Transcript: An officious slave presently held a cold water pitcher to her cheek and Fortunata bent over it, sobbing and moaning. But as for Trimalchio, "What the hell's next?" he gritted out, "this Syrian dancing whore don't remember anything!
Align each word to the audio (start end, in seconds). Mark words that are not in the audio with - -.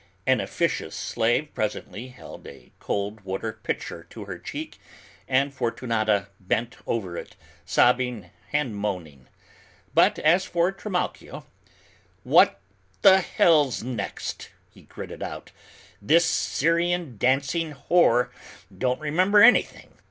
An 0.25 0.41
officious 0.41 0.95
slave 0.95 1.53
presently 1.53 2.07
held 2.07 2.47
a 2.47 2.71
cold 2.79 3.19
water 3.21 3.53
pitcher 3.61 4.03
to 4.09 4.25
her 4.25 4.39
cheek 4.39 4.79
and 5.27 5.53
Fortunata 5.53 6.29
bent 6.39 6.77
over 6.87 7.15
it, 7.17 7.35
sobbing 7.65 8.31
and 8.51 8.75
moaning. 8.75 9.27
But 9.93 10.17
as 10.17 10.43
for 10.43 10.71
Trimalchio, 10.71 11.45
"What 12.23 12.59
the 13.03 13.19
hell's 13.19 13.83
next?" 13.83 14.49
he 14.71 14.81
gritted 14.81 15.21
out, 15.21 15.51
"this 16.01 16.25
Syrian 16.25 17.17
dancing 17.19 17.73
whore 17.75 18.31
don't 18.75 18.99
remember 18.99 19.43
anything! 19.43 19.99